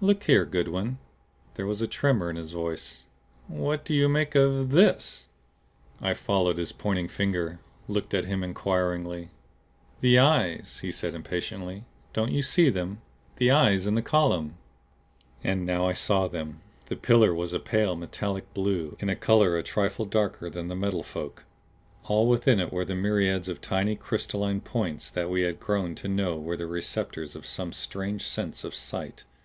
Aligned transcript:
"Look 0.00 0.22
here, 0.22 0.44
Goodwin!" 0.44 0.98
There 1.56 1.66
was 1.66 1.82
a 1.82 1.88
tremor 1.88 2.30
in 2.30 2.36
his 2.36 2.52
voice. 2.52 3.06
"What 3.48 3.84
do 3.84 3.92
you 3.92 4.08
make 4.08 4.36
of 4.36 4.70
THIS?" 4.70 5.26
I 6.00 6.14
followed 6.14 6.58
his 6.58 6.70
pointing 6.70 7.08
finger; 7.08 7.58
looked 7.88 8.14
at 8.14 8.26
him 8.26 8.44
inquiringly. 8.44 9.30
"The 9.98 10.16
eyes!" 10.20 10.78
he 10.82 10.92
said 10.92 11.12
impatiently. 11.12 11.86
"Don't 12.12 12.30
you 12.30 12.40
see 12.40 12.70
them? 12.70 13.00
The 13.38 13.50
eyes 13.50 13.84
in 13.88 13.96
the 13.96 14.00
column!" 14.00 14.58
And 15.42 15.66
now 15.66 15.88
I 15.88 15.92
saw 15.92 16.28
them. 16.28 16.60
The 16.86 16.94
pillar 16.94 17.34
was 17.34 17.52
a 17.52 17.58
pale 17.58 17.96
metallic 17.96 18.54
blue, 18.54 18.96
in 19.00 19.12
color 19.16 19.56
a 19.58 19.64
trifle 19.64 20.04
darker 20.04 20.48
than 20.48 20.68
the 20.68 20.76
Metal 20.76 21.02
Folk. 21.02 21.42
All 22.04 22.28
within 22.28 22.60
it 22.60 22.72
were 22.72 22.84
the 22.84 22.94
myriads 22.94 23.48
of 23.48 23.60
tiny 23.60 23.96
crystalline 23.96 24.60
points 24.60 25.10
that 25.10 25.28
we 25.28 25.40
had 25.42 25.58
grown 25.58 25.96
to 25.96 26.06
know 26.06 26.38
were 26.38 26.56
the 26.56 26.68
receptors 26.68 27.34
of 27.34 27.44
some 27.44 27.72
strange 27.72 28.24
sense 28.28 28.62
of 28.62 28.72
sight. 28.72 29.24